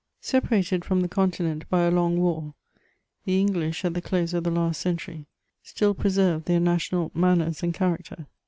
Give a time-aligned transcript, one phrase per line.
[0.23, 2.55] &ErARATEi> firom the Continoat hj a long war,
[3.25, 5.27] the English, at the close of the last century,
[5.61, 8.25] still preserved their national manners and diaracter.